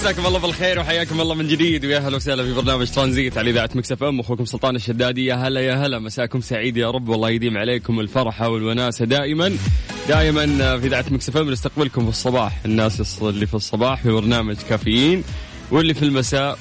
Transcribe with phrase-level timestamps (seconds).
[0.00, 1.84] مساكم الله بالخير وحياكم الله من جديد.
[1.84, 4.20] ويا أهلا وسهلا في برنامج ترانزيت على إذاعة Mix FM.
[4.20, 5.98] أخوكم سلطان الشدادي يا هلا يا هلا.
[5.98, 7.08] مساكم سعيد يا رب.
[7.08, 9.56] والله يديم عليكم الفرحة والوناسة دائما.
[10.08, 10.46] دائما
[10.78, 12.60] في إذاعة Mix FM نستقبلكم في الصباح.
[12.64, 15.24] الناس اللي في الصباح في برنامج كافيين.
[15.70, 16.58] واللي في المساء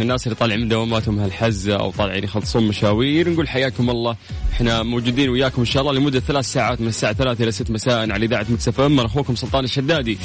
[0.00, 4.16] الناس اللي طالعين من دواماتهم هالحزة أو طالعين يخلصون مشاوير نقول حياكم الله.
[4.52, 8.10] إحنا موجودين وياكم إن شاء الله لمدة ثلاث ساعات من الساعة 3 إلى 6 مساء
[8.10, 9.00] على إذاعة Mix FM.
[9.00, 10.18] اخوكم سلطان الشدادي.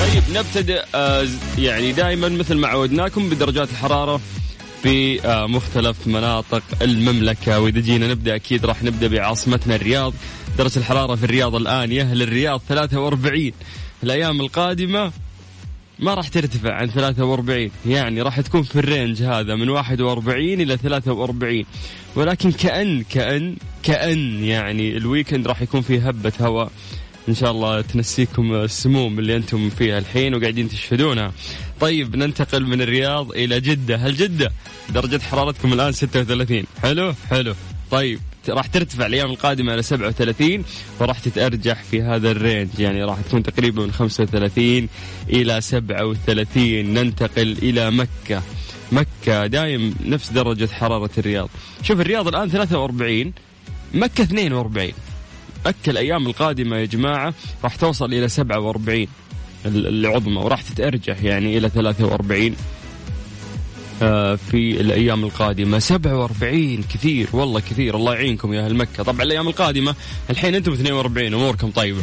[0.00, 1.26] طيب نبتدئ آه
[1.58, 4.20] يعني دائما مثل ما عودناكم بدرجات الحرارة
[4.82, 7.60] في آه مختلف مناطق المملكة.
[7.60, 10.14] وإذا جينا نبدأ أكيد راح نبدأ بعاصمتنا الرياض.
[10.58, 13.52] درجة الحرارة في الرياض الآن يا أهل الرياض 43
[14.02, 15.12] الأيام القادمة
[16.02, 20.76] ما راح ترتفع عن 43 يعني راح تكون في ال range هذا من 41 إلى
[20.76, 21.64] 43
[22.16, 26.70] ولكن كأن كأن كأن يعني ال weekend راح يكون فيه هبة هواء.
[27.28, 31.32] إن شاء الله تنسيكم السموم اللي أنتم فيها الحين وقاعدين تشهدونها.
[31.80, 34.52] طيب ننتقل من الرياض إلى جدة، هل جدة
[34.88, 37.54] درجة حرارتكم الآن 36 حلو حلو.
[37.90, 38.18] طيب.
[38.48, 40.64] راح ترتفع الأيام القادمة إلى 37
[41.00, 42.68] وراح تتأرجح في هذا الرينج.
[42.78, 44.88] يعني راح تكون تقريبا من 35
[45.28, 48.42] إلى 37 ننتقل إلى مكة.
[48.92, 51.48] مكة دايم نفس درجة حرارة الرياض.
[51.82, 53.32] شوف الرياض الآن 43
[53.94, 54.92] مكة 42
[55.66, 59.06] مكة الأيام القادمة يا جماعة راح توصل إلى 47
[59.66, 62.54] العظمى وراح تتأرجح يعني إلى 43 آه،
[64.36, 65.78] في الأيام القادمة.
[65.78, 67.96] 47 كثير والله كثير.
[67.96, 69.02] الله يعينكم يا أهل مكة.
[69.02, 69.94] طبعا الأيام القادمة
[70.30, 72.02] الحين أنتم 42 أموركم طيبة.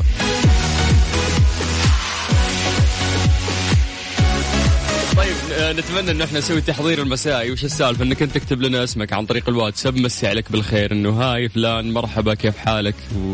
[5.18, 7.52] طيب آه، نتمنى إن إحنا نسوي تحضير المسائي.
[7.52, 9.98] وش السالفة؟ إنك أنت تكتب لنا اسمك عن طريق الواتساب.
[9.98, 10.92] مسي عليك بالخير.
[10.92, 13.34] إنه هاي فلان مرحبا كيف حالك؟ و...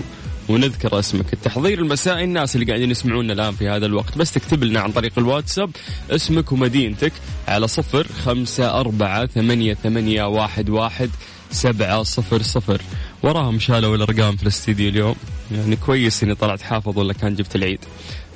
[0.50, 1.34] ونذكر اسمك.
[1.34, 5.12] التحضير المسائي الناس اللي قاعدين يسمعونا الآن في هذا الوقت بس تكتب لنا عن طريق
[5.18, 5.72] الواتساب
[6.10, 7.14] اسمك ومدينتك
[7.48, 11.10] على صفر خمسة أربعة ثمانية, ثمانية واحد, واحد
[11.52, 12.82] سبعة صفر صفر.
[13.24, 15.16] وراهم شالوا الأرقام في الاستديو اليوم.
[15.52, 17.80] يعني كويس إني طلعت حافظ ولا كان جبت العيد.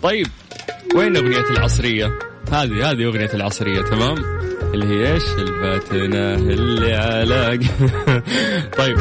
[0.04, 0.28] طيب
[0.96, 4.18] وين أغنية العصرية؟ هذه هذه أغنية العصرية تمام؟
[4.74, 7.60] اللي هي إيش؟ الفاتنة اللي على
[8.80, 8.98] طيب.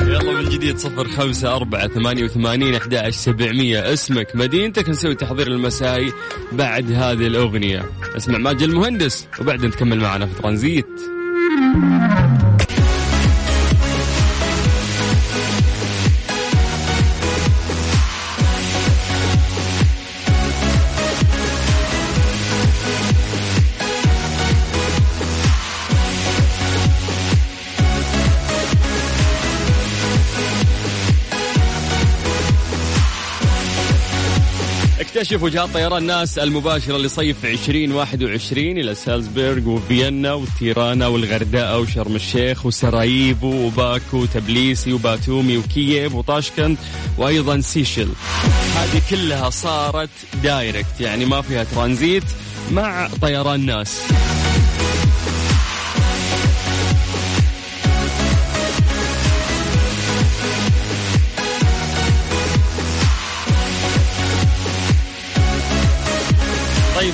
[0.00, 3.92] يلا من جديد صفر خمسة أربعة ثمانية وثمانين أحد سبعمية.
[3.92, 6.12] اسمك مدينتك نسوي تحضير المسائي
[6.52, 7.82] بعد هذه الأغنية.
[8.16, 10.86] اسمع ماجد المهندس وبعدين تكمل معنا في ترانزيت.
[35.16, 43.66] تكتشف وجهات طيران ناس المباشرة لصيف 2021 إلى سالزبورغ وفيينا وتيرانا والغردقة وشرم الشيخ وسراييفو
[43.66, 46.76] وباكو وتبليسي وباتومي وكييف وطاشكند
[47.18, 48.08] وأيضا سيشيل
[48.76, 50.10] هذه كلها صارت
[50.42, 52.24] direct يعني ما فيها ترانزيت
[52.70, 54.00] مع طيران ناس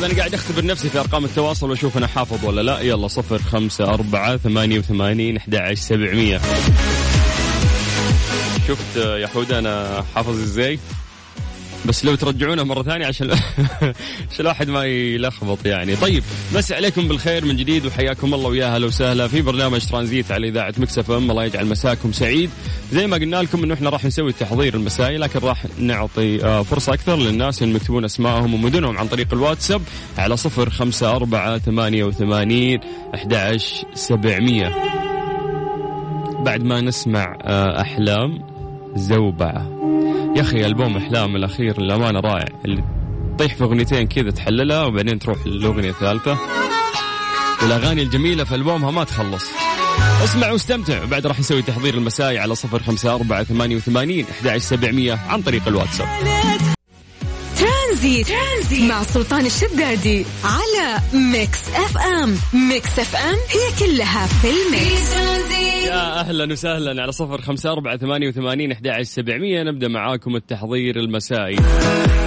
[0.03, 2.81] طيب أنا قاعد أختبر نفسي في أرقام التواصل وأشوف أنا حافظ ولا لا.
[2.81, 6.41] يلا صفر خمسة أربعة ثمانية وثمانين أحد عشر سبعمية.
[8.69, 10.79] شفت يا حود أنا حافظ إزاي؟
[11.87, 13.31] بس لو ترجعونه مرة ثانية عشان
[14.31, 15.97] عشان الواحد ما يلخبط يعني.
[15.97, 16.23] طيب
[16.55, 20.75] مسي عليكم بالخير من جديد وحياكم الله ويا أهلا وسهلا في برنامج ترانزيت على إذاعة
[20.79, 21.31] مكسف أم.
[21.31, 22.51] الله يجعل مساكم سعيد.
[22.93, 26.95] زي ما قلنا لكم إنه إحنا راح نسوي التحضير المسائي لكن راح نعطي آه، فرصة
[26.95, 29.83] أكثر للناس اللي يكتبون أسمائهم ومدنهم عن طريق الواتساب
[30.19, 32.81] على صفر خمسة أربعة ثمانية وثمانين
[33.15, 33.57] أحد
[33.95, 34.73] سبعمية.
[36.45, 38.52] بعد ما نسمع آه، أحلام
[38.95, 39.67] زوبعة
[40.37, 42.49] يا أخي ألبوم إحلام الأخير للأمانة رائع.
[42.65, 42.85] اللي
[43.37, 46.39] تطيح في أغنيتين كذا تحللها وبعدين تروح للأغنية الثالثة.
[47.63, 49.51] والأغاني الجميلة في ألبومها ما تخلص.
[50.25, 51.05] اسمع واستمتع.
[51.05, 54.27] بعد راح نسوي تحضير المسائي على صفر خمسة أربعة ثمانية وثمانين
[55.29, 56.09] عن طريق الواتساب.
[57.93, 58.29] ترانزيت.
[58.29, 58.91] ترانزيت.
[58.91, 62.37] مع سلطان الشدادي على ميكس اف ام.
[62.69, 65.13] ميكس اف ام هي كلها في ال mix.
[65.87, 69.63] يا أهلا وسهلا على صفر خمسة أربعة ثمانية وثمانين أحد سبعمية.
[69.63, 71.57] نبدأ معاكم التحضير المسائي.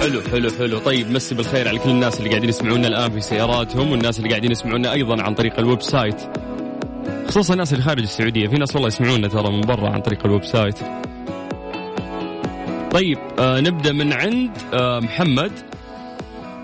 [0.00, 0.78] حلو حلو حلو.
[0.78, 4.50] طيب مسي بالخير على كل الناس اللي قاعدين يسمعونا الآن في سياراتهم والناس اللي قاعدين
[4.50, 6.20] يسمعونا أيضا عن طريق ال website.
[7.28, 8.48] خصوصا الناس اللي خارج السعودية.
[8.48, 10.78] في ناس والله يسمعونا ترى من برا عن طريق ال website.
[12.96, 15.52] طيب آه نبدأ من عند آه محمد.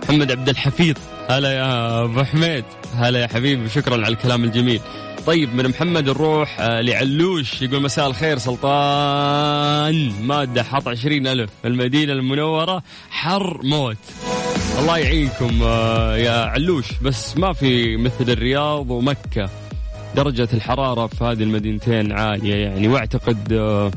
[0.02, 0.96] محمد عبد الحفيظ.
[1.28, 2.64] هلا يا أبو حميد.
[2.94, 4.80] هلا يا حبيبي شكرا على الكلام الجميل.
[5.26, 7.62] طيب من محمد نروح آه لعلوش.
[7.62, 10.12] يقول مساء الخير سلطان.
[10.22, 12.82] مادة حط عشرين ألف المدينة المنورة.
[13.10, 13.96] حر موت.
[14.78, 16.86] الله يعينكم آه يا علوش.
[17.02, 19.50] بس ما في مثل الرياض ومكة.
[20.16, 22.88] درجة الحرارة في هذه المدينتين عالية يعني.
[22.88, 23.90] واعتقد آه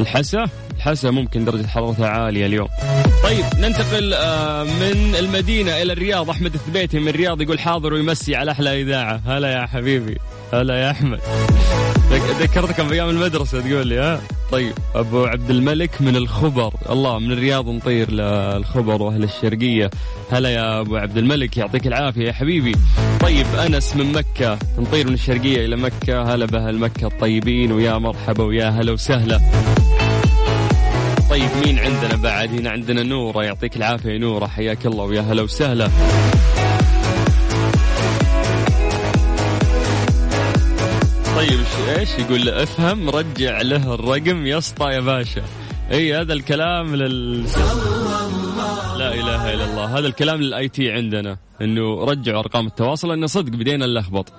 [0.00, 0.44] الحسا؟
[0.82, 2.68] الحسا ممكن درجة حرارتها عالية اليوم.
[3.22, 6.30] طيب ننتقل آه، من المدينة إلى الرياض.
[6.30, 9.20] أحمد الثبيتي من الرياض يقول حاضر ويمسي على أحلى إذاعة.
[9.26, 10.18] هلا يا حبيبي.
[10.52, 11.20] هلا يا أحمد.
[12.40, 14.20] ذكرتكم بأيام المدرسة تقول لي ها؟
[14.52, 16.74] طيب أبو عبد الملك من الخبر.
[16.90, 19.90] الله من الرياض نطير للخبر وأهل الشرقية.
[20.32, 22.72] هلا يا أبو عبد الملك يعطيك العافية يا حبيبي.
[23.20, 26.34] طيب أنس من مكة نطير من الشرقية إلى مكة.
[26.34, 29.40] هلا بأهل مكة الطيبين ويا مرحبا ويا هلا وسهلا.
[31.32, 35.88] طيب مين عندنا بعد؟ هنا عندنا نورة يعطيك العافية نورة حياك الله ويا هلا وسهلا.
[41.36, 41.60] طيب
[41.98, 45.42] إيش يقول؟ أفهم رجع له الرقم يا اسطى يا باشا.
[45.92, 47.44] إي هذا الكلام لل
[49.32, 49.98] إله إلا الله.
[49.98, 54.32] هذا الكلام للاي تي عندنا إنه رجعوا أرقام التواصل لأنه صدق بدينا نلخبط.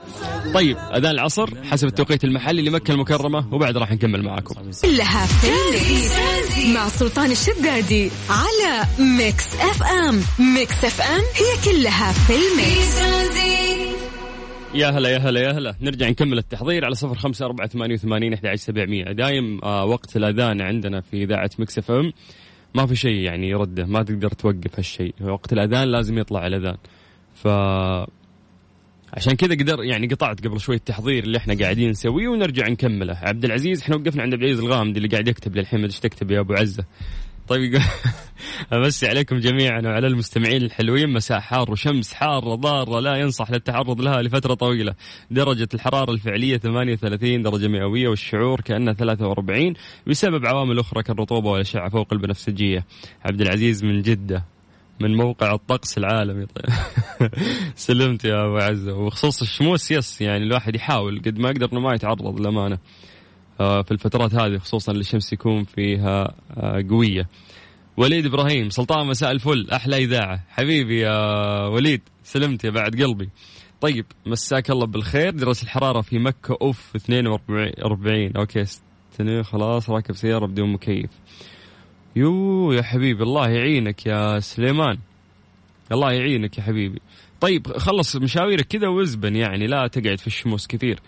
[0.53, 4.55] طيب أذان العصر حسب التوقيت المحلي لمكة المكرمة وبعد راح نكمل معاكم.
[4.81, 10.21] كلها في مع سلطان الشدادي على ميكس اف ام
[10.55, 13.43] ميكس اف ام هي كلها في ال mix.
[14.73, 15.75] يا هلا يا هلا يا هلا.
[15.81, 19.03] نرجع نكمل التحضير على صفر خمسة أربعة ثمانية وثمانين أحد سبعمية.
[19.03, 22.13] دايم آه وقت الأذان عندنا في إذاعة مكس اف ام
[22.75, 25.15] ما في شيء يعني يرده ما تقدر توقف هالشيء.
[25.21, 26.77] وقت الأذان لازم يطلع الأذان.
[27.33, 27.47] ف
[29.13, 33.15] عشان كذا قدر يعني قطعت قبل شوي التحضير اللي إحنا قاعدين نسويه ونرجع نكمله.
[33.15, 36.39] عبد العزيز إحنا وقفنا عند عبد العزيز الغامدي اللي قاعد يكتب للحين إيش تكتب يا
[36.39, 36.85] أبو عزة.
[37.47, 37.81] طيب
[38.73, 41.09] أمسي عليكم جميعا وعلى المستمعين الحلوين.
[41.09, 44.95] مساء حار وشمس حارة ضارة لا ينصح للتعرض لها لفترة طويلة.
[45.31, 49.73] درجة الحرارة الفعلية 38 درجة مئوية والشعور كأنه 43
[50.07, 52.85] بسبب عوامل أخرى كالرطوبة والأشعة فوق البنفسجية
[53.25, 54.43] عبد العزيز من جدة
[54.99, 56.45] من موقع الطقس العالمي.
[56.55, 57.29] طيب
[57.75, 58.93] سلمت يا أبو عزة.
[58.93, 61.21] وخصوص الشموس يس يعني الواحد يحاول.
[61.25, 62.77] قد ما يقدر انه ما يتعرض للأمانة.
[63.57, 67.27] في الفترات هذه خصوصا اللي الشمس يكون فيها آه، قوية.
[67.97, 70.43] وليد إبراهيم سلطان مساء الفل أحلى إذاعة.
[70.49, 73.29] حبيبي يا وليد سلمت يا بعد قلبي.
[73.81, 75.29] طيب مساك الله بالخير.
[75.29, 78.65] درجة الحرارة في مكة أوف 42 okay
[79.43, 81.09] خلاص راكب سيارة بدون مكيف.
[82.15, 84.97] يو يا حبيبي الله يعينك يا سليمان.
[85.91, 87.01] الله يعينك يا حبيبي.
[87.41, 90.99] طيب خلص مشاويرك كذا وزبّن يعني لا تقعد في الشموس كثير.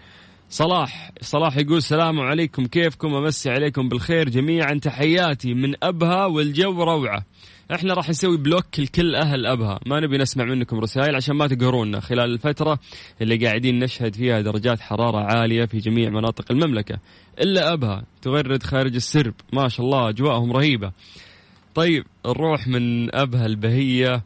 [0.49, 4.73] صلاح صلاح يقول السلام عليكم كيفكم؟ أمسي عليكم بالخير جميعا.
[4.73, 7.25] تحياتي من أبها والجو روعة.
[7.73, 9.79] إحنا راح نسوي بلوك لكل أهل أبها.
[9.85, 11.99] ما نبي نسمع منكم رسائل عشان ما تقهرونا.
[11.99, 12.79] خلال الفترة
[13.21, 16.99] اللي قاعدين نشهد فيها درجات حرارة عالية في جميع مناطق المملكة.
[17.41, 19.33] إلا أبها تغرد خارج السرب.
[19.53, 20.91] ما شاء الله أجواءهم رهيبة.
[21.75, 24.23] طيب نروح من أبها البهية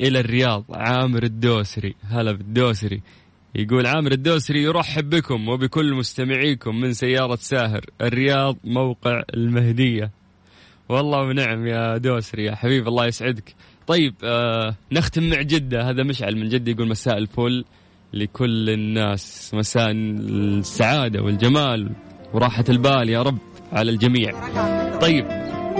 [0.00, 0.64] إلى الرياض.
[0.70, 1.94] عامر الدوسري.
[2.04, 3.00] هلا بالدوسري.
[3.54, 10.10] يقول عامر الدوسري يرحب بكم وبكل مستمعيكم من سيارة ساهر الرياض موقع المهدية.
[10.88, 13.54] والله ونعم يا دوسري يا حبيب الله يسعدك.
[13.86, 15.90] طيب آه نختم مع جدة.
[15.90, 17.64] هذا مشعل من جدة يقول مساء الفل
[18.12, 19.50] لكل الناس.
[19.54, 21.90] مساء السعادة والجمال
[22.32, 23.38] وراحة البال يا رب
[23.72, 24.32] على الجميع.
[24.98, 25.26] طيب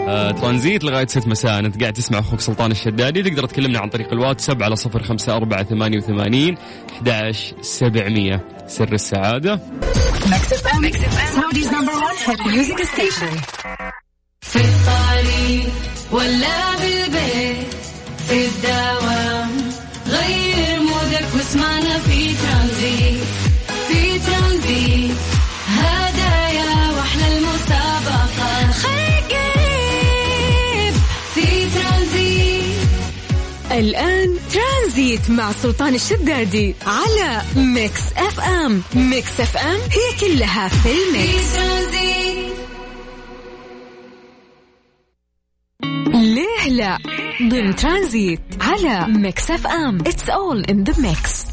[0.08, 1.58] آه ترانزيت لغاية ست مساء.
[1.58, 3.22] أنت قاعد تسمع أخوك سلطان الشدادي.
[3.22, 6.56] تقدر تكلمنا عن طريق الواتساب على صفر خمسة أربعة ثمانية وثمانين
[7.02, 8.44] أحد سبعمية.
[8.68, 9.60] سر السعادة.
[14.40, 15.72] في الطريق
[16.12, 17.74] ولا بالبيت
[18.28, 19.39] في الدوام.
[33.80, 38.82] الآن ترانزيت مع سلطان الشدادي على ميكس أف أم.
[38.94, 41.56] ميكس أف أم هي كلها في ال mix.
[46.14, 46.98] ليه لا؟
[47.42, 49.98] ضمن ترانزيت على ميكس أف أم.
[50.00, 51.49] it's all in the mix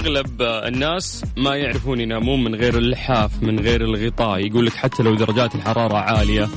[0.00, 4.46] أغلب الناس ما يعرفون ينامون من غير اللحاف من غير الغطاء.
[4.46, 6.48] يقول لك حتى لو درجات الحرارة عالية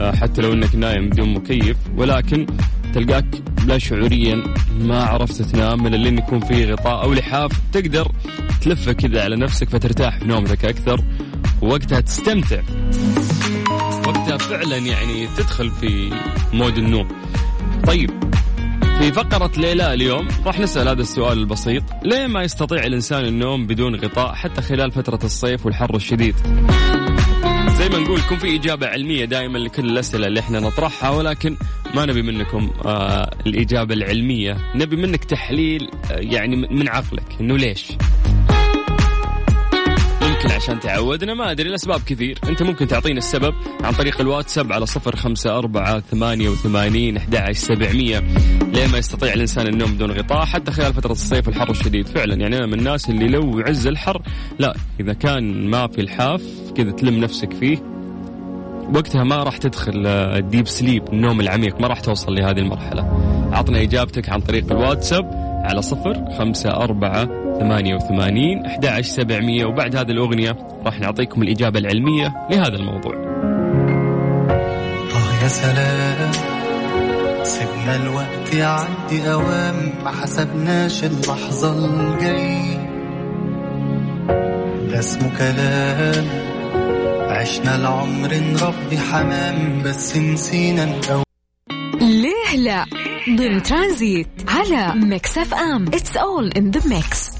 [0.00, 1.76] آه، حتى لو إنك نايم بدون مكيف.
[1.96, 2.46] ولكن
[2.94, 3.24] تلقاك
[3.66, 4.44] لا شعوريا
[4.80, 7.52] ما عرفت تنام من اللي يكون فيه غطاء أو لحاف.
[7.72, 8.12] تقدر
[8.62, 11.04] تلفه كذا على نفسك فترتاح في نومتك أكثر
[11.62, 12.62] ووقتها تستمتع.
[14.06, 16.12] وقتها فعلا يعني تدخل في
[16.52, 17.08] مود النوم.
[17.86, 18.10] طيب
[19.00, 21.82] في فقرة ليلى اليوم راح نسأل هذا السؤال البسيط.
[22.02, 26.34] ليه ما يستطيع الإنسان النوم بدون غطاء حتى خلال فترة الصيف والحر الشديد؟
[27.78, 31.56] زي ما نقول يكون في إجابة علمية دائما لكل الأسئلة اللي إحنا نطرحها ولكن
[31.94, 34.56] ما نبي منكم آه الإجابة العلمية.
[34.74, 37.86] نبي منك تحليل آه يعني من عقلك إنه ليش؟
[40.40, 42.38] يمكن عشان تعودنا ما أدري الأسباب كثير.
[42.48, 43.54] أنت ممكن تعطينا السبب
[43.84, 48.18] عن طريق الواتساب على صفر خمسة أربعة ثمانية وثمانين أحد سبعمية
[48.72, 52.06] ليه ما يستطيع الإنسان النوم بدون غطاء؟ حتى خلال فترة الصيف والحر الشديد.
[52.06, 54.22] فعلا يعني أنا من الناس اللي لو يعز الحر
[54.58, 56.42] لا إذا كان ما في الحاف
[56.76, 57.78] كذا تلم نفسك فيه
[58.94, 61.80] وقتها ما راح تدخل الديب سليب النوم العميق.
[61.80, 63.02] ما راح توصل لهذه المرحلة.
[63.52, 65.30] عطنا إجابتك عن طريق الواتساب
[65.64, 69.64] على صفر خمسة أربعة ثمانية وثمانين أحد سبعمية.
[69.64, 73.14] وبعد هذه الأغنية راح نعطيكم الإجابة العلمية لهذا الموضوع.
[75.14, 76.30] آه يا سلام
[77.42, 79.74] سيبنا الوقت يعدي أوام
[80.04, 82.76] ما حسبناش اللحظة الجاية
[84.90, 86.26] ده اسمه كلام
[87.30, 91.22] عشنا العمر نربي حمام بس نسينا نقوم
[92.00, 92.84] ليه لا؟
[93.36, 95.86] ضمن ترانزيت على ميكس أف أم.
[95.86, 97.39] it's all in the mix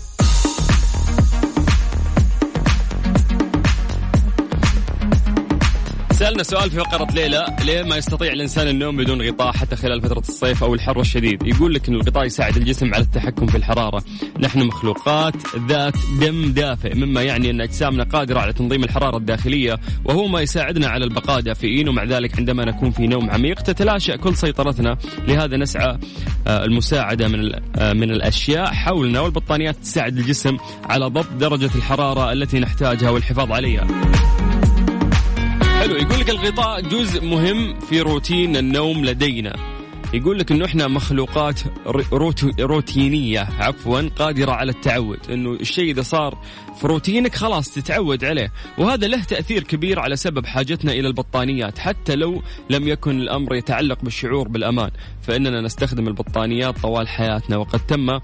[6.20, 10.18] سألنا سؤال في فقرة ليلى ليه ما يستطيع الإنسان النوم بدون غطاء حتى خلال فترة
[10.18, 14.04] الصيف أو الحر الشديد؟ يقول لك أن الغطاء يساعد الجسم على التحكم في الحرارة.
[14.40, 15.34] نحن مخلوقات
[15.68, 20.88] ذات دم دافئ مما يعني أن أجسامنا قادرة على تنظيم الحرارة الداخلية وهو ما يساعدنا
[20.88, 24.98] على البقاء دافئين ومع ذلك عندما نكون في نوم عميق تتلاشى كل سيطرتنا.
[25.28, 25.98] لهذا نسعى
[26.46, 32.60] آه، المساعدة من آه، من الأشياء حولنا والبطانيات تساعد الجسم على ضبط درجة الحرارة التي
[32.60, 33.86] نحتاجها والحفاظ عليها.
[35.80, 35.96] حلو.
[35.96, 39.56] يقول لك الغطاء جزء مهم في روتين النوم لدينا.
[40.14, 41.60] يقول لك إنه إحنا مخلوقات
[42.60, 45.18] روتينية عفوا قادرة على التعود.
[45.30, 46.38] إنه الشيء إذا صار
[46.80, 48.52] في روتينك خلاص تتعود عليه.
[48.78, 54.02] وهذا له تأثير كبير على سبب حاجتنا إلى البطانيات حتى لو لم يكن الأمر يتعلق
[54.02, 54.90] بالشعور بالأمان.
[55.22, 57.56] فإننا نستخدم البطانيات طوال حياتنا.
[57.56, 58.20] وقد تم آه،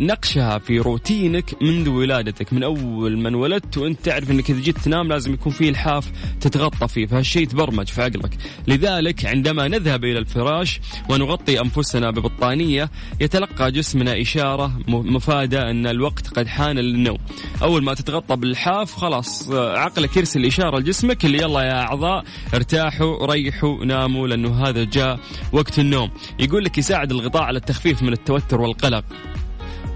[0.00, 2.52] نقشها في روتينك منذ ولادتك.
[2.52, 6.88] من أول ما انولدت وأنت تعرف إنك إذا جيت تنام لازم يكون فيه لحاف تتغطى
[6.88, 8.36] فيه فهالشيء تبرمج في عقلك.
[8.66, 10.80] لذلك عندما نذهب إلى الفراش
[11.10, 17.18] ونغطي أنفسنا ببطانية يتلقى جسمنا إشارة مفادة أن الوقت قد حان للنوم.
[17.62, 23.26] أول ما تتغطى بالحاف خلاص آه، عقلك يرسل إشارة لجسمك اللي يلا يا أعضاء ارتاحوا
[23.26, 25.20] ريحوا ناموا لأنه هذا جاء
[25.52, 26.10] وقت النوم.
[26.38, 29.04] يقول لك يساعد الغطاء على التخفيف من التوتر والقلق.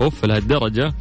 [0.01, 0.95] أوف لهالدرجة.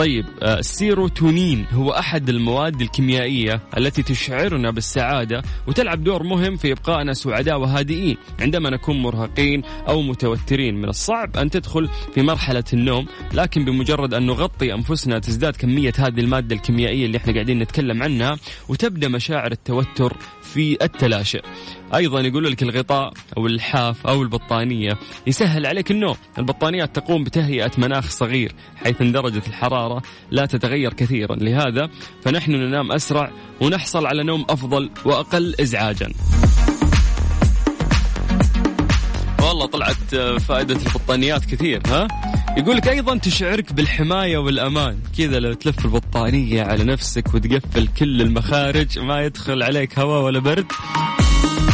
[0.00, 7.12] طيب آه، السيروتونين هو أحد المواد الكيميائية التي تشعرنا بالسعادة وتلعب دور مهم في إبقائنا
[7.12, 8.16] سعداء وهادئين.
[8.40, 14.26] عندما نكون مرهقين أو متوترين من الصعب أن تدخل في مرحلة النوم لكن بمجرد أن
[14.26, 18.36] نغطي أنفسنا تزداد كمية هذه المادة الكيميائية اللي إحنا قاعدين نتكلم عنها
[18.68, 21.42] وتبدأ مشاعر التوتر في التلاشئ
[21.94, 26.16] أيضا يقول لك الغطاء أو اللحاف أو البطانية يسهل عليك النوم.
[26.38, 29.89] البطانيات تقوم بتهيئة مناخ صغير حيث ان درجه الحرارة
[30.30, 31.36] لا تتغير كثيرا.
[31.36, 31.88] لهذا
[32.24, 33.30] فنحن ننام أسرع
[33.60, 36.12] ونحصل على نوم أفضل وأقل ازعاجا.
[39.42, 42.08] والله طلعت فائدة البطانيات كثير ها؟
[42.56, 44.98] يقول لك أيضا تشعرك بالحماية والأمان.
[45.18, 50.66] كذا لو تلف البطانية على نفسك وتقفل كل المخارج ما يدخل عليك هواء ولا برد.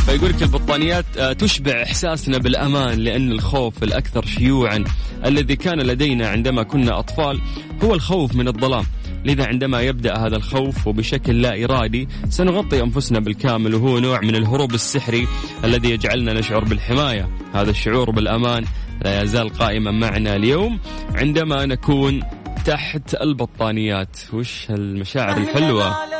[0.06, 4.85] فيقول لك البطانيات آه، تشبع إحساسنا بالأمان لأن الخوف الأكثر شيوعا
[5.25, 7.40] الذي كان لدينا عندما كنا أطفال
[7.85, 8.85] هو الخوف من الظلام.
[9.25, 14.75] لذا عندما يبدأ هذا الخوف وبشكل لا إرادي سنغطي أنفسنا بالكامل وهو نوع من الهروب
[14.75, 15.28] السحري
[15.64, 17.28] الذي يجعلنا نشعر بالحماية.
[17.54, 18.64] هذا الشعور بالأمان
[19.04, 20.78] لا يزال قائما معنا اليوم
[21.14, 22.23] عندما نكون
[22.64, 24.16] تحت البطانيات.
[24.32, 26.15] وش هالمشاعر الحلوة؟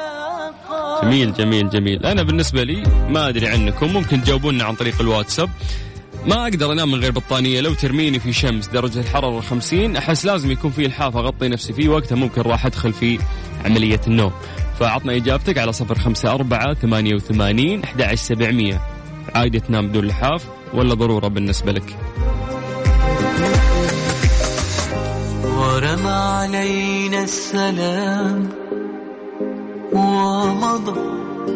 [1.03, 2.07] جميل جميل جميل.
[2.07, 5.51] أنا بالنسبة لي ما أدري عنكم ممكن تجاوبونا عن طريق الواتساب.
[6.27, 10.51] ما أقدر أنام من غير بطانية لو ترميني في شمس درجة الحرارة 50 أحس لازم
[10.51, 13.19] يكون في إلحاف أغطي نفسي فيه وقتها ممكن راح أدخل في
[13.65, 14.33] عملية النوم.
[14.81, 18.81] فاعطنا إجابتك على صفر خمسة أربعة ثمانية وثمانين أحد سبعمية.
[19.35, 21.97] عادي تنام بدون لحاف ولا ضرورة بالنسبة لك؟
[25.45, 28.66] ورمى علينا السلام.
[29.97, 31.01] ومضى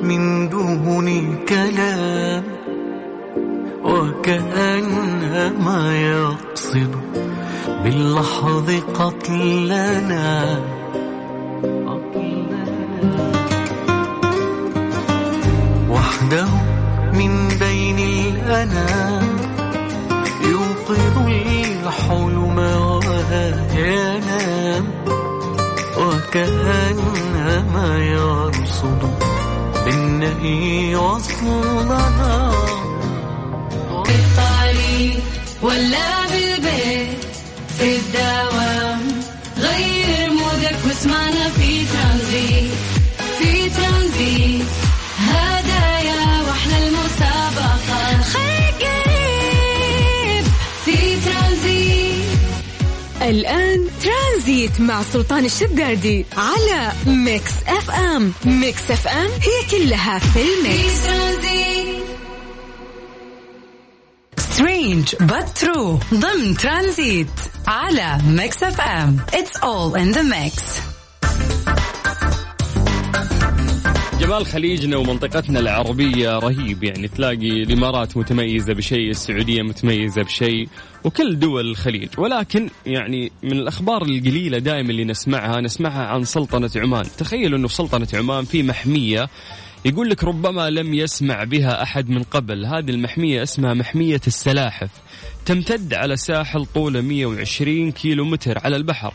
[0.03, 2.45] من دون كلام
[3.85, 6.97] وكأنما يقصد
[7.85, 10.61] باللحظ قتلنا.
[15.91, 16.49] وحده
[17.13, 19.37] من بين الأنام
[20.51, 22.59] يوقظ الحلم
[23.81, 24.85] وينام
[27.71, 29.03] وكأنما يرصد
[29.85, 32.51] بالنهي وصلنا
[34.05, 35.23] في الطريق
[35.63, 37.19] ولا بالبيت
[37.79, 39.01] في الدوام
[39.59, 42.73] غير مودك واسمعنا في ترانزيت.
[43.39, 44.67] في ترانزيت
[45.19, 48.23] هدايا وأحلى المسابقة.
[48.23, 50.45] خليك قريب
[50.85, 52.25] في ترانزيت.
[53.23, 53.70] الآن
[54.61, 60.43] ترانزيت مع سلطان الشدادي على ميكس اف ام ميكس اف ام هي كلها في في
[60.43, 61.07] ال mix.
[61.07, 62.05] ترانزيت
[64.39, 66.15] strange but true.
[66.15, 67.31] ضمن ترانزيت
[67.67, 70.81] على ميكس اف ام it's all in the mix.
[74.21, 80.69] جمال خليجنا ومنطقتنا العربية رهيب يعني تلاقي الإمارات متميزة بشيء السعودية متميزة بشيء
[81.05, 82.09] وكل دول الخليج.
[82.19, 87.05] ولكن يعني من الأخبار القليلة دائما اللي نسمعها نسمعها عن سلطنة عمان.
[87.19, 89.29] تخيلوا أنه في سلطنة عمان في محمية
[89.85, 92.67] يقول لك ربما لم يسمع بها أحد من قبل.
[92.67, 94.91] هذه المحمية اسمها محمية السلاحف.
[95.47, 99.15] تمتد على ساحل طوله 120 كيلو متر على البحر.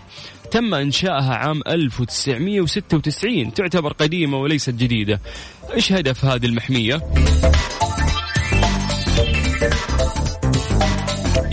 [0.51, 5.22] تم إنشائها عام 1996 تعتبر قديمة وليست جديدة.
[5.74, 7.01] إيش هدف هذه المحمية؟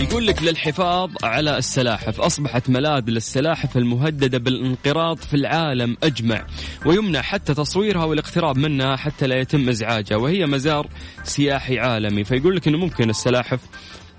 [0.03, 2.21] يقول لك للحفاظ على السلاحف.
[2.21, 6.45] أصبحت ملاذ للسلاحف المهددة بالانقراض في العالم أجمع
[6.85, 10.87] ويمنع حتى تصويرها والاقتراب منها حتى لا يتم إزعاجها وهي مزار
[11.23, 12.23] سياحي عالمي.
[12.23, 13.59] فيقول لك أنه ممكن السلاحف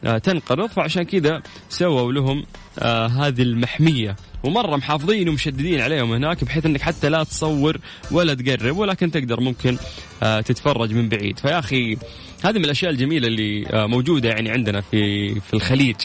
[0.04, 2.44] آه، تنقرض فعشان كذا سووا لهم
[2.78, 4.16] آه هذه المحمية.
[4.44, 7.78] ومرة محافظين ومشددين عليهم هناك بحيث إنك حتى لا تصور
[8.10, 9.76] ولا تقرب ولكن تقدر ممكن
[10.22, 11.38] آه تتفرج من بعيد.
[11.38, 11.96] فيا أخي
[12.44, 15.96] هذه من الأشياء الجميلة اللي آه موجودة يعني عندنا في في الخليج.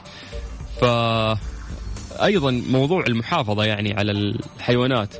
[0.81, 0.85] ف
[2.23, 5.15] أيضا موضوع المحافظة يعني على الحيوانات.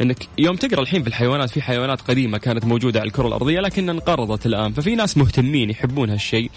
[0.00, 3.90] إنك يوم تقرأ الحين في الحيوانات في حيوانات قديمة كانت موجودة على الكرة الأرضية لكن
[3.90, 4.72] انقرضت الآن.
[4.72, 6.50] ففي ناس مهتمين يحبون هالشيء.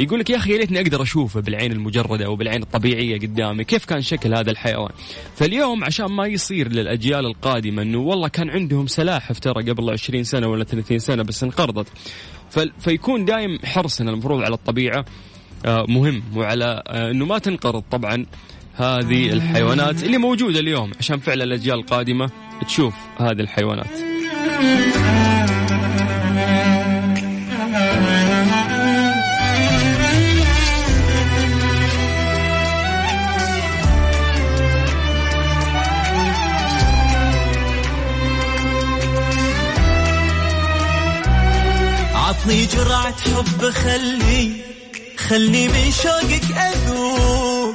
[0.00, 3.64] يقول لك يا أخي يا ريتني أقدر أشوفه بالعين المجردة أو بالعين الطبيعية قدامي.
[3.64, 4.90] كيف كان شكل هذا الحيوان؟
[5.36, 10.46] فاليوم عشان ما يصير للأجيال القادمة إنه والله كان عندهم سلاحف ترى قبل 20 سنة
[10.46, 11.86] ولا 30 سنة بس انقرضت.
[12.80, 15.04] فيكون دايم حرصنا المفروض على الطبيعة
[15.66, 18.26] آه، مهم وعلى آه، إنه ما تنقرض طبعا
[18.74, 22.30] هذه الحيوانات اللي موجودة اليوم عشان فعلا الأجيال القادمة
[22.66, 23.90] تشوف هذه الحيوانات.
[42.42, 44.52] عطني جرعة حب خلي
[45.16, 47.74] خلي من شوقك أذوق.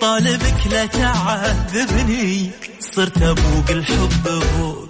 [0.00, 2.50] طالبك لا تعذبني.
[2.80, 4.88] صرت أبوق الحب ذوق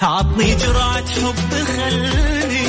[0.00, 2.66] عطني جرعة حب خلي.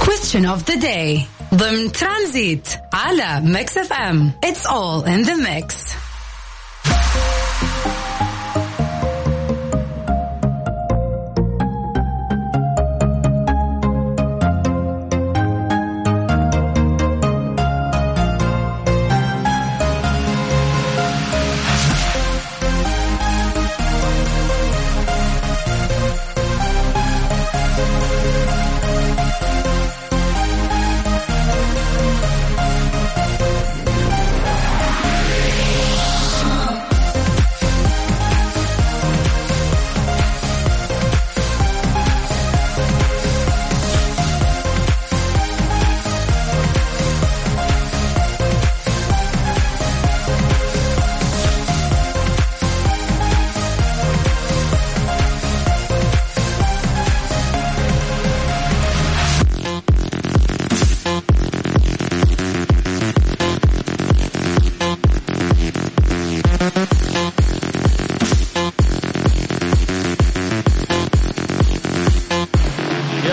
[0.00, 1.26] Question of the day.
[1.54, 4.32] ضمن ترانزيت على ميكس اف ام.
[4.46, 5.74] It's all in the mix.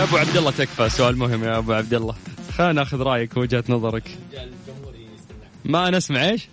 [0.07, 2.15] أبو عبد الله تكفى سؤال مهم يا أبو عبد الله
[2.57, 4.17] خلينا ناخذ رأيك ووجهة نظرك.
[5.65, 6.47] ما نسمع إيش؟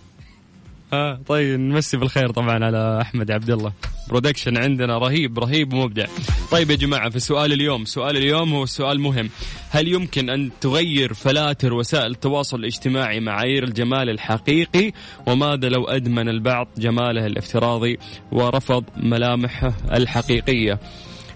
[0.93, 3.73] ها طيب نمسي بالخير طبعا على أحمد عبد الله
[4.09, 6.05] production عندنا رهيب رهيب ومبدع.
[6.51, 9.29] طيب يا جماعة في سؤال اليوم سؤال اليوم هو سؤال مهم.
[9.69, 14.91] هل يمكن أن تغير فلاتر وسائل التواصل الاجتماعي معايير الجمال الحقيقي؟
[15.27, 17.99] وماذا لو أدمن البعض جماله الافتراضي
[18.31, 20.79] ورفض ملامحه الحقيقية؟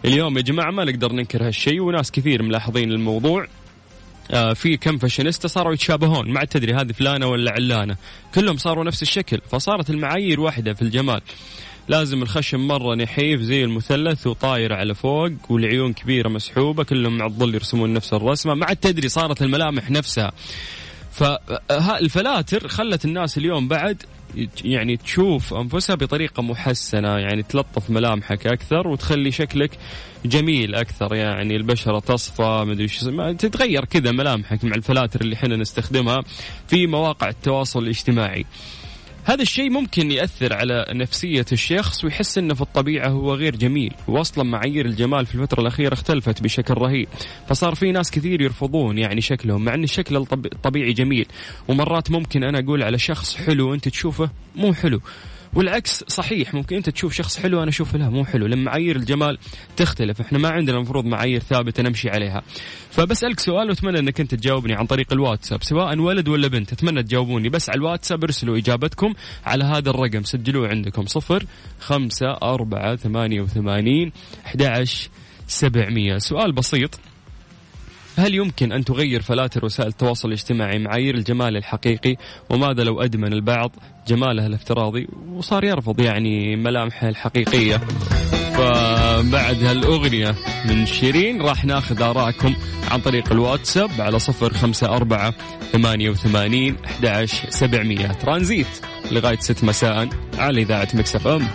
[0.05, 3.47] اليوم يا جماعة ما نقدر ننكر هالشيء وناس كثير ملاحظين الموضوع.
[4.31, 6.31] آه، في كم فاشينيستا صاروا يتشابهون.
[6.31, 7.95] ما عاد تدري هذه فلانة ولا علانة.
[8.35, 11.21] كلهم صاروا نفس الشكل فصارت المعايير واحدة في الجمال.
[11.87, 17.55] لازم الخشم مرة نحيف زي المثلث وطاير على فوق والعيون كبيرة مسحوبة كلهم مع الظل
[17.55, 18.53] يرسمون نفس الرسمة.
[18.53, 20.31] ما عاد تدري صارت الملامح نفسها.
[21.19, 24.03] فالفلاتر خلت الناس اليوم بعد
[24.63, 29.77] يعني تشوف أنفسها بطريقة محسنة يعني تلطف ملامحك أكثر وتخلي شكلك
[30.25, 32.99] جميل أكثر يعني البشرة تصفى مدري إيش
[33.37, 36.23] تتغير كذا ملامحك مع الفلاتر اللي إحنا نستخدمها
[36.67, 38.45] في مواقع التواصل الاجتماعي.
[39.29, 43.93] هذا الشيء ممكن يأثر على نفسية الشخص ويحس إنه في الطبيعة هو غير جميل.
[44.07, 47.07] واصلا معايير الجمال في الفترة الأخيرة اختلفت بشكل رهيب.
[47.47, 51.25] فصار في ناس كثير يرفضون يعني شكلهم مع إن الشكل الطبيعي جميل.
[51.67, 55.01] ومرات ممكن أنا أقول على شخص حلو انت تشوفه مو حلو.
[55.53, 58.47] والعكس صحيح ممكن أنت تشوف شخص حلو أنا اشوفه لا مو حلو.
[58.47, 59.37] لما معايير الجمال
[59.77, 62.41] تختلف إحنا ما عندنا المفروض معايير ثابتة نمشي عليها.
[62.91, 66.73] فبسألك سؤال وأتمنى إنك أنت تجاوبني عن طريق الواتساب سواء ولد ولا بنت.
[66.73, 67.49] أتمنى تجاوبوني.
[67.49, 69.13] بس على الواتساب ارسلوا إجابتكم
[69.45, 70.23] على هذا الرقم.
[70.23, 71.05] سجلوه عندكم.
[71.05, 71.45] صفر
[71.79, 74.11] خمسة أربعة ثمانية وثمانين
[74.45, 74.85] أحد
[75.47, 76.17] سبعمية.
[76.17, 76.99] سؤال بسيط.
[78.17, 82.15] هل يمكن أن تغير فلاتر وسائل التواصل الاجتماعي معايير الجمال الحقيقي؟
[82.49, 83.71] وماذا لو أدمن البعض
[84.07, 87.77] جماله الافتراضي وصار يرفض يعني ملامحه الحقيقية؟
[88.53, 92.55] فبعد هالأغنية من شيرين راح ناخذ آراءكم
[92.91, 95.33] عن طريق الواتساب على صفر خمسة أربعة
[95.71, 98.07] ثمانية وثمانين أحد سبعمية.
[98.07, 98.67] ترانزيت
[99.11, 101.47] لغاية ست مساء على إذاعة مكس إف إم.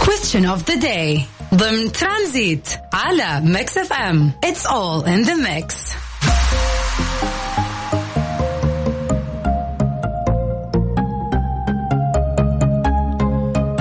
[0.00, 1.26] Question of the day.
[1.56, 4.32] ضمن ترانزيت على ميكس اف ام.
[4.46, 5.96] It's all in the mix.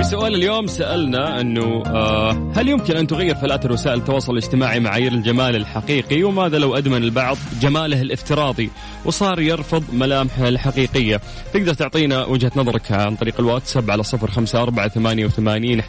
[0.02, 5.56] سؤال اليوم سألنا أنه آه هل يمكن أن تغير فلاتر وسائل التواصل الاجتماعي معايير الجمال
[5.56, 8.70] الحقيقي؟ وماذا لو أدمن البعض جماله الافتراضي
[9.06, 11.22] وصار يرفض ملامحه الحقيقية؟
[11.54, 15.82] تقدر تعطينا وجهة نظرك عن طريق الواتساب على صفر خمسة أربعة ثمانية وثمانين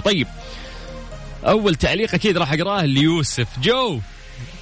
[0.00, 0.26] طيب
[1.48, 3.48] أول تعليق أكيد راح أقرأه ليوسف.
[3.62, 4.00] جو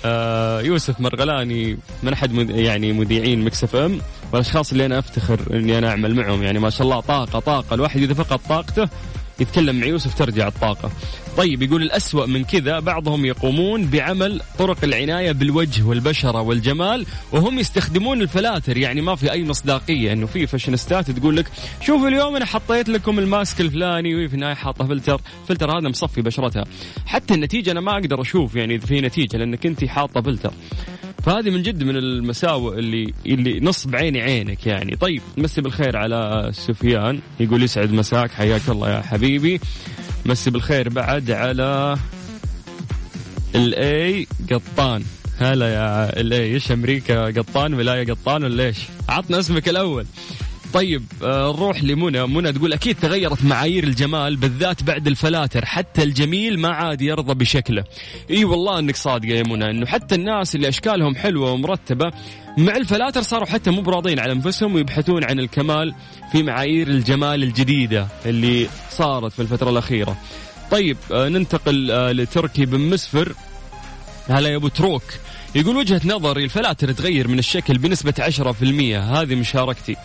[0.05, 2.51] آه يوسف مرغلاني من أحد مذ...
[2.51, 4.01] يعني مذيعين مكس إف إم
[4.33, 6.43] والأشخاص اللي أنا أفتخر إني أنا أعمل معهم.
[6.43, 7.75] يعني ما شاء الله طاقة طاقة.
[7.75, 8.89] الواحد إذا فقد طاقته
[9.41, 10.91] يتكلم مع يوسف ترجع الطاقة.
[11.37, 18.23] طيب يقول الأسوأ من كذا بعضهم يقومون بعمل طرق العناية بالوجه والبشرة والجمال وهم يستخدمون
[18.23, 18.77] الفلاتر.
[18.77, 21.47] يعني ما في أي مصداقية أنه في فاشنستات تقول لك
[21.81, 25.21] شوفوا اليوم أنا حطيت لكم الماسك الفلاني وفي النهاية حاطة فلتر.
[25.49, 26.65] فلتر هذا مصفي بشرتها.
[27.07, 30.53] حتى النتيجة أنا ما أقدر أشوف يعني في نتيجة لأنك أنت حاطة فلتر.
[31.23, 34.97] فهذه من جد من المساوئ اللي اللي نصب عيني عينك يعني.
[34.97, 39.61] طيب مسي بالخير على سفيان يقول يسعد مساك حياك الله يا حبيبي.
[40.27, 41.97] مسي بالخير بعد على
[43.55, 45.03] الاي قطان.
[45.39, 50.07] هلا يا الاي إيش أمريكا قطان ولاية قطان ولا إيش؟ عطنا اسمك الأول.
[50.73, 52.27] طيب آه، نروح لمنى.
[52.27, 55.65] منى تقول أكيد تغيرت معايير الجمال بالذات بعد الفلاتر.
[55.65, 57.85] حتى الجميل ما عاد يرضى بشكله.
[58.31, 62.13] إي والله إنك صادقة يا منى إنه حتى الناس اللي أشكالهم حلوة ومرتبة
[62.59, 65.95] مع الفلاتر صاروا حتى مو براضين على أنفسهم ويبحثون عن الكمال
[66.33, 70.17] في معايير الجمال الجديدة اللي صارت في الفترة الأخيرة.
[70.71, 73.33] طيب آه، ننتقل آه، لتركي بن مسفر.
[74.29, 75.03] هلا يا أبو تروك.
[75.55, 78.43] يقول وجهة نظري الفلاتر تغير من الشكل بنسبة 10%
[78.97, 79.97] هذه مشاركتي.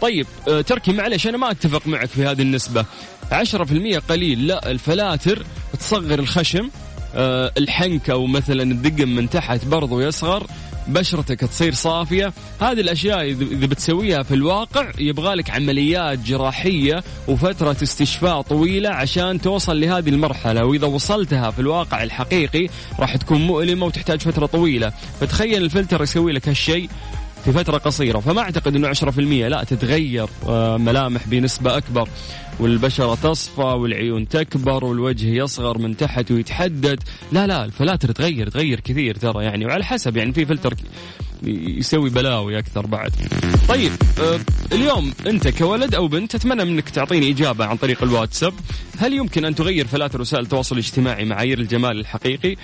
[0.00, 2.84] طيب آه، تركي معلش أنا ما أتفق معك في هذه النسبة.
[3.32, 4.46] 10% قليل.
[4.46, 5.44] لا الفلاتر
[5.78, 6.70] تصغر الخشم
[7.14, 10.46] آه، الحنك أو مثلا الدقم من تحت برضو يصغر.
[10.88, 12.32] بشرتك تصير صافية.
[12.60, 20.08] هذه الأشياء إذا بتسويها في الواقع يبغالك عمليات جراحية وفترة استشفاء طويلة عشان توصل لهذه
[20.08, 20.64] المرحلة.
[20.64, 24.92] وإذا وصلتها في الواقع الحقيقي راح تكون مؤلمة وتحتاج فترة طويلة.
[25.20, 26.88] فتخيل الفلتر يسوي لك هالشيء.
[27.44, 28.18] في فترة قصيرة.
[28.18, 32.08] فما أعتقد أنه 10% لا تتغير آه، ملامح بنسبة أكبر.
[32.60, 37.02] والبشرة تصفى والعيون تكبر والوجه يصغر من تحت ويتحدد.
[37.32, 39.66] لا لا الفلاتر تغير تغير كثير ترى يعني.
[39.66, 40.74] وعلى حسب يعني في فلتر
[41.42, 43.12] يسوي بلاوي أكثر بعد.
[43.68, 44.40] طيب آه
[44.72, 48.54] اليوم أنت كولد أو بنت أتمنى منك تعطيني إجابة عن طريق الواتساب،
[48.98, 52.56] هل يمكن أن تغير فلاتر وسائل التواصل الاجتماعي معايير الجمال الحقيقي؟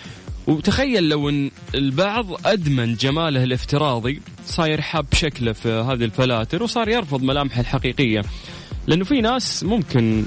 [0.47, 7.23] وتخيل لو إن البعض أدمن جماله الافتراضي صاير حاب شكله في هذه الفلاتر وصار يرفض
[7.23, 8.23] ملامحه الحقيقية
[8.87, 10.25] لأنه في ناس ممكن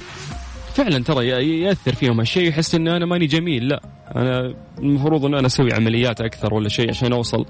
[0.73, 1.27] فعلا ترى
[1.62, 3.82] يأثر فيهم هالشيء يحس انه أنا ماني جميل لا
[4.15, 7.45] أنا المفروض إن أنا أسوي عمليات أكثر ولا شيء عشان أوصل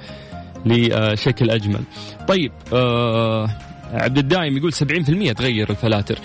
[0.65, 1.81] لشكل أجمل.
[2.27, 3.49] طيب آه
[3.93, 6.19] عبد الدايم يقول 70% تغير الفلاتر.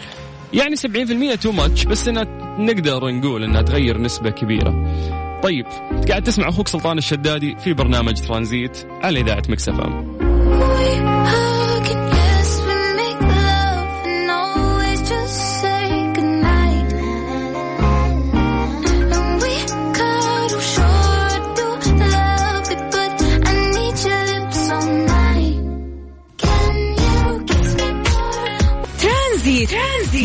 [0.53, 2.25] يعني 70% too much بس انها
[2.59, 4.95] نقدر نقول إنها تغير نسبة كبيرة.
[5.43, 5.67] طيب
[6.09, 9.81] قاعد تسمع أخوك سلطان الشدادي في برنامج ترانزيت على إذاعة مكس إف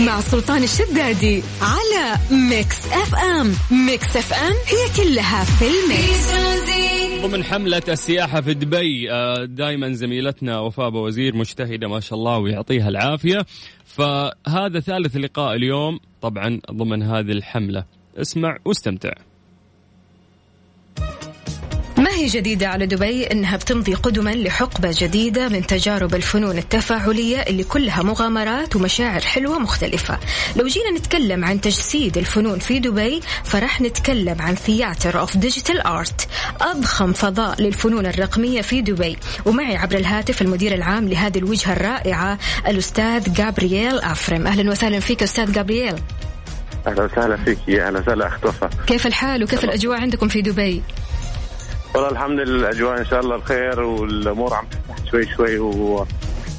[0.06, 3.54] مع سلطان الشدادي على ميكس اف ام.
[3.86, 6.30] ميكس اف ام هي كلها في الميكس.
[7.22, 9.08] ضمن حملة السياحة في دبي
[9.46, 13.46] دائما زميلتنا وفاء وزير مجتهدة ما شاء الله ويعطيها العافية.
[13.86, 17.84] فهذا ثالث لقاء اليوم طبعا ضمن هذه الحملة.
[18.18, 19.12] اسمع واستمتع.
[22.20, 28.04] هي جديدة على دبي إنها بتمضي قدما لحقبة جديدة من تجارب الفنون التفاعلية اللي كلها
[28.04, 30.20] مغامرات ومشاعر حلوة مختلفة.
[30.56, 36.28] لو جينا نتكلم عن تجسيد الفنون في دبي فرح نتكلم عن Theatre of Digital Art
[36.62, 39.18] أضخم فضاء للفنون الرقمية في دبي.
[39.46, 44.48] ومعي عبر الهاتف المدير العام لهذه الوجهة الرائعة الأستاذ جابرييل أفرم.
[44.48, 45.96] أهلا وسهلا فيك أستاذ جابرييل.
[46.88, 47.60] أهلا وسهلا فيك.
[47.68, 50.82] يا أهلا وسهلا اخت وفاء كيف الحال وكيف الأجواء عندكم في دبي؟
[51.96, 56.06] والله الحمد لله الأجواء إن شاء الله بخير والأمور عم تفتح شوي شوي و...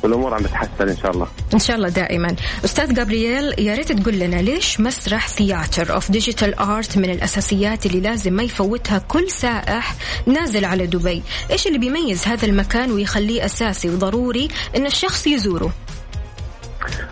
[0.03, 1.27] والأمور عم تتحسن إن شاء الله.
[1.55, 2.37] إن شاء الله دائما.
[2.65, 8.01] أستاذ جابرييل يا ريت تقول لنا ليش مسرح Theatre of Digital Art من الأساسيات اللي
[8.01, 9.95] لازم ما يفوتها كل سائح
[10.27, 15.73] نازل على دبي؟ إيش اللي بيميز هذا المكان ويخليه أساسي وضروري إن الشخص يزوره؟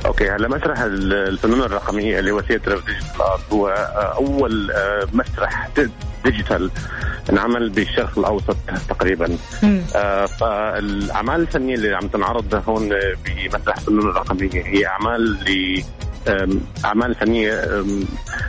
[0.07, 5.07] okay هلا مسرح ال- الفنون الرقمية اللي هو Theatre Digital Art هو آه، أول آه،
[5.13, 5.69] مسرح
[6.25, 6.71] ديجيتال
[7.31, 8.57] انعمل بالشرق الأوسط
[8.89, 9.37] تقريبا.
[9.97, 12.89] آه، فالأعمال الفنية اللي عم تنعرض هون
[13.25, 15.83] بمسرح الفنون الرقمية هي أعمال ل
[16.85, 17.83] أعمال فنية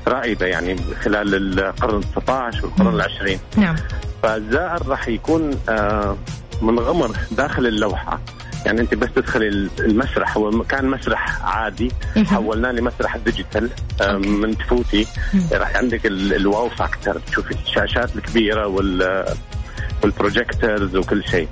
[0.08, 3.40] رائدة يعني خلال القرن 19 والقرن العشرين.
[3.58, 3.76] نعم.
[4.24, 6.18] فالزائر راح يكون آه،
[6.62, 8.20] منغمر داخل اللوحة.
[8.66, 11.92] يعني أنت بس تدخل المسرح هو كان مسرح عادي
[12.26, 13.70] حولناه لمسرح ديجيتال
[14.26, 15.08] من تفوتي
[15.52, 19.26] راح عندك ال- ال wow factor تشوفي الشاشات الكبيرة وال
[20.04, 21.48] وال projectors وكل شيء.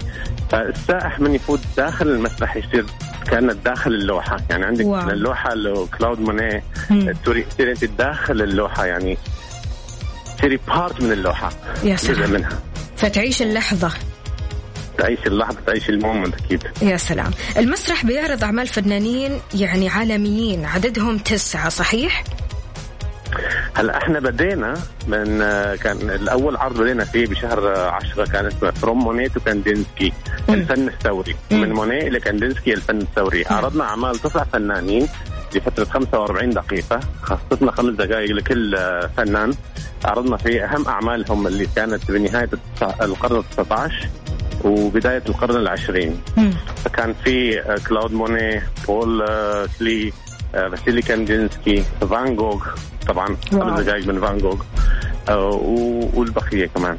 [0.52, 2.86] فالسائح من يفوت داخل المسرح يصير
[3.32, 4.38] كانه داخل اللوحة.
[4.50, 5.10] يعني عندك wow.
[5.10, 6.64] اللوحة لو كلاود مونيه.
[7.24, 9.18] تصيري تصيري أنت داخل اللوحة يعني
[10.38, 11.50] تصيري part من اللوحة
[11.84, 12.32] يا سلام.
[12.32, 12.50] منها.
[12.98, 13.92] فتعيش اللحظة.
[14.98, 16.64] تعيش اللحظة تعيش ال moment أكيد.
[16.82, 17.32] يا سلام.
[17.58, 22.24] المسرح بيعرض أعمال فنانين يعني عالميين عددهم تسعة صحيح؟
[23.76, 24.74] هلا إحنا بدينا
[25.08, 30.14] من آه، كان الأول عرض بدينا فيه بشهر 10 كان اسمه From Monet to Kandinsky
[30.50, 31.36] الفن الثوري.
[31.52, 33.46] من مونيه إلى كاندينسكي الفن الثوري.
[33.50, 35.08] عرضنا أعمال تسع فنانين
[35.56, 37.00] لفترة 45 دقيقة.
[37.24, 39.54] خصصنا خمس دقائق لكل آه، فنان.
[40.06, 42.50] عرضنا فيه أهم أعمالهم اللي كانت بنهاية
[43.02, 44.08] القرن ال 19
[44.68, 46.22] وبداية القرن العشرين.
[46.86, 50.14] فكان في آه، كلاود مونيه بول آه، كلي
[50.56, 52.66] آه، فاسيلي كاندينسكي فان جوغ
[53.08, 53.38] طبعا.
[53.52, 54.62] خمس دقائق من فان جوغ
[55.30, 56.98] آه، و- والبقية كمان.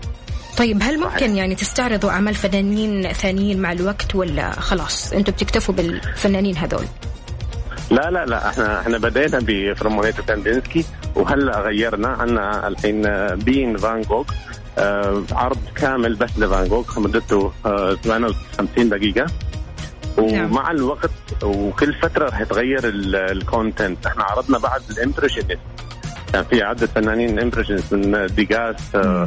[0.59, 6.57] طيب هل ممكن يعني تستعرضوا أعمال فنانين ثانيين مع الوقت ولا خلاص؟ أنتم بتكتفوا بالفنانين
[6.57, 6.85] هذول؟
[7.91, 13.07] لا لا لا إحنا إحنا بدينا ب From Monet to Kandinsky وهلأ غيرنا عنا الحين
[13.07, 14.68] آه، بين فان جوغ آه،
[15.33, 19.27] عرض كامل بس لفان جوغ مدته آه، 58 دقيقة.
[20.19, 21.11] ومع الوقت
[21.43, 25.59] وكل فترة رح يتغير ال- ال content إحنا عرضنا بعد ال impressionist
[26.33, 29.27] كان في عدة فنانين impressionist من ديغاس آه،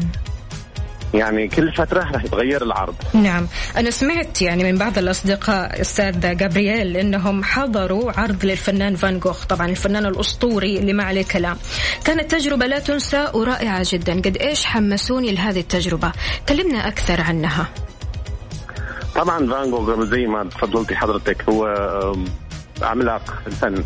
[1.13, 2.95] يعني كل فترة رح يتغير العرض.
[3.13, 3.47] نعم.
[3.77, 9.45] أنا سمعت يعني من بعض الأصدقاء أستاذ جابرييل أنهم حضروا عرض للفنان فان جوخ.
[9.45, 11.57] طبعا الفنان الأسطوري اللي ما عليه كلام.
[12.05, 14.13] كانت تجربة لا تنسى ورائعة جدا.
[14.21, 16.11] قد إيش حمسوني لهذه التجربة؟
[16.49, 17.69] كلمنا أكثر عنها.
[19.15, 21.65] طبعا فان جوغ زي ما تفضلتي حضرتك هو
[22.83, 23.83] عملاق الفن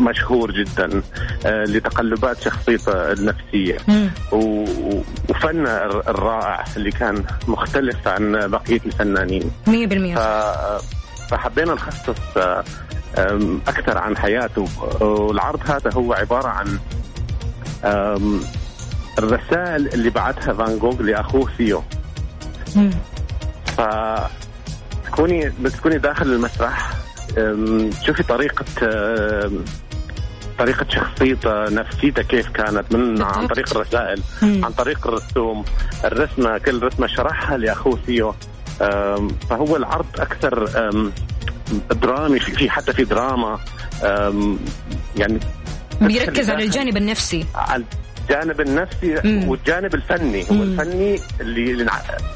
[0.00, 1.02] مشهور جدا
[1.46, 3.76] آه، لتقلبات شخصيته النفسية.
[4.32, 9.50] و- و- وفنه الر- الرائع اللي كان مختلف عن بقية الفنانين.
[9.66, 10.82] 100% ف-
[11.30, 12.16] فحبينا نخصص
[13.68, 14.68] أكثر عن حياته.
[15.00, 16.78] والعرض هذا هو عبارة عن
[19.18, 21.82] الرسائل اللي بعتها فان جوغ لأخوه ثيو
[23.76, 23.80] ف
[25.06, 26.90] بتكوني بتكوني داخل المسرح.
[27.38, 28.64] أم، تشوفي طريقة
[30.58, 33.46] طريقة شخصيته نفسيته كيف كانت من عن.
[33.46, 34.22] طريق الرسائل.
[34.42, 35.64] عن طريق الرسوم
[36.04, 38.34] الرسمة كل رسمة شرحها لأخوه
[38.82, 40.68] أم، فهو العرض أكثر
[42.02, 43.58] درامي في حتى في دراما
[45.16, 45.38] يعني
[46.00, 47.84] بيركز على الجانب النفسي على
[48.22, 49.48] الجانب النفسي مم.
[49.48, 50.62] والجانب الفني هو.
[50.62, 51.86] الفني اللي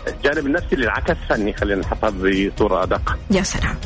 [0.09, 3.77] الجانب النفسي اللي انعكس فني خلينا نحطها بصورة أدق يا سلام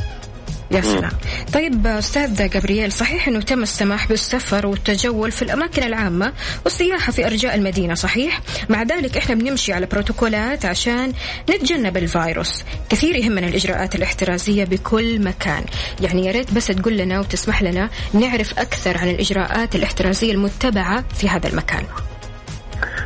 [0.71, 1.11] يا سلام.
[1.53, 7.55] طيب أستاذ جابرييل صحيح أنه تم السماح بالسفر والتجول في الأماكن العامة والسياحة في أرجاء
[7.55, 11.13] المدينة صحيح؟ مع ذلك إحنا بنمشي على بروتوكولات عشان
[11.49, 12.63] نتجنب الفيروس.
[12.89, 15.65] كثير يهمنا الإجراءات الاحترازية بكل مكان.
[16.01, 21.29] يعني يا ريت بس تقول لنا وتسمح لنا نعرف أكثر عن الإجراءات الاحترازية المتبعة في
[21.29, 21.83] هذا المكان.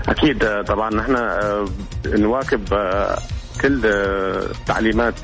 [0.10, 1.65] أكيد طبعا نحن آه،
[2.06, 3.17] نواكب آه،
[3.62, 5.15] كل آه، تعليمات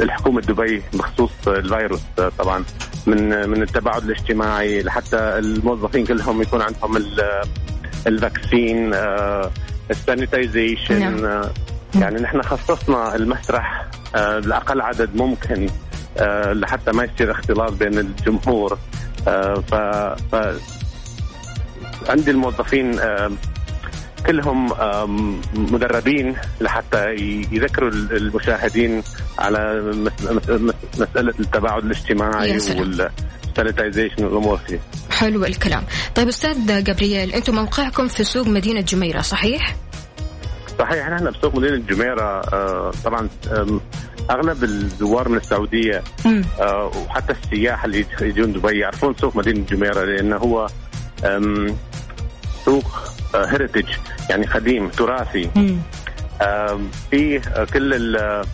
[0.00, 2.00] الحكومة دبي بخصوص الفيروس
[2.38, 2.64] طبعا
[3.06, 7.42] من من التباعد الاجتماعي لحتى الموظفين كلهم يكون عندهم ال-
[8.06, 9.50] ال vaccine آه،
[9.90, 11.24] ال sanitization نعم.
[11.24, 11.50] آه،
[11.94, 15.66] يعني نحن خصصنا المسرح آه، لأقل عدد ممكن
[16.52, 18.78] لحتى ما يصير اختلاط بين الجمهور
[19.70, 19.74] ف
[22.08, 23.00] عندي الموظفين
[24.26, 24.72] كلهم
[25.54, 27.14] مدربين لحتى
[27.52, 29.02] يذكروا ال- المشاهدين
[29.38, 32.58] على مس- مس- مس- مسألة التباعد الاجتماعي.
[33.50, 34.80] والسانيتايزيشن والأمور فيه
[35.10, 35.82] حلو الكلام
[36.14, 39.76] طيب أستاذ جابرييل أنتم موقعكم في سوق مدينة جميرة صحيح
[40.78, 43.80] صحيح نحن بسوق مدينة جميرة آه، طبعا آم،
[44.30, 46.42] أغلب الزوار من السعودية مم.
[46.60, 50.66] آه، وحتى السياح اللي يجون دبي يعرفون سوق مدينة جميرة لأنه هو
[52.64, 52.84] سوق
[53.34, 53.86] هيريتج
[54.30, 55.50] يعني قديم تراثي.
[57.10, 58.44] فيه آه، كل ال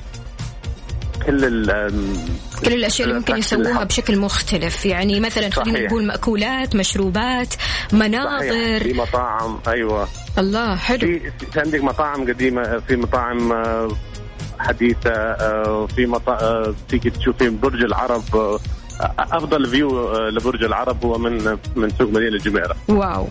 [1.26, 1.92] كل ال
[2.64, 3.84] كل الأشياء اللي ممكن الأكل يسووها.
[3.84, 4.86] بشكل مختلف.
[4.86, 5.80] يعني مثلا خلينا.
[5.86, 7.88] نقول مأكولات مشروبات صحيح.
[7.90, 10.08] في مناظر مطاعم أيوه.
[10.38, 10.98] الله حلو.
[10.98, 11.20] في
[11.52, 13.88] في عندك مطاعم قديمة في مطاعم آه،
[14.58, 16.32] حديثة آه، في مطا...
[16.32, 18.58] آه، فيك تشوفي برج العرب آه،
[19.18, 22.76] أفضل فيو آه، لبرج العرب هو من من سوق مدينة جميرة.
[22.88, 23.28] واو.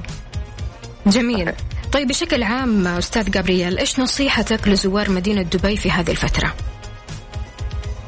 [1.07, 1.51] جميل.
[1.93, 6.53] طيب بشكل عام أستاذ جابرييل إيش نصيحتك لزوار مدينة دبي في هذه الفترة؟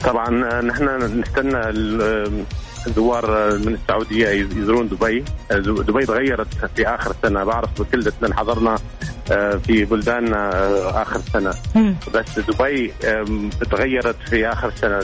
[0.03, 0.83] طبعا نحن
[1.19, 2.45] نستنى ال-
[2.87, 5.23] الزوار من السعودية يزورون دبي.
[5.83, 8.75] دبي تغيرت في آخر السنة بعرف بكل لأن حضرنا
[9.31, 11.53] آه، في بلداننا آه، آخر السنة
[12.13, 12.93] بس دبي
[13.71, 14.99] تغيرت في آخر سنة.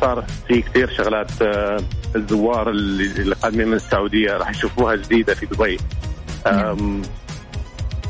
[0.00, 1.76] صار في كثير شغلات آه،
[2.16, 5.78] الزوار اللي قادمين من السعودية راح يشوفوها جديدة في دبي.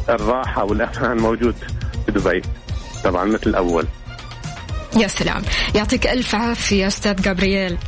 [0.08, 1.54] الراحة والأمان موجود
[2.06, 2.42] في دبي.
[3.04, 3.86] طبعا مثل الأول.
[4.96, 5.42] يا سلام.
[5.74, 7.78] يعطيك ألف عافية أستاذ جابرييل.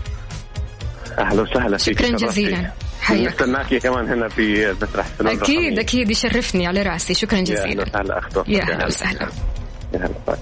[1.19, 2.17] أهلا وسهلا فيك شكراً.
[2.17, 2.73] جزيلا.
[3.01, 3.33] حياك.
[3.33, 5.81] نستناكي كمان هنا في مسرح أكيد الرقمية.
[5.81, 6.11] أكيد.
[6.11, 7.15] يشرفني على رأسي.
[7.15, 7.83] شكرا يا أهلا جزيلا.
[7.83, 8.19] وسهلا.
[8.19, 9.29] اخت يا أهلا وسهلا.
[9.95, 10.39] يا هلا وسهلا.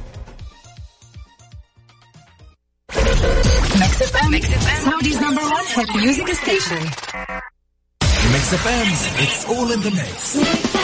[4.84, 6.82] Saudi's number one hit music station.
[8.44, 10.83] Mix FM, it's all in the mix.